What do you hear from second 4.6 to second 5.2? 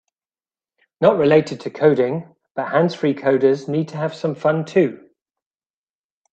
too.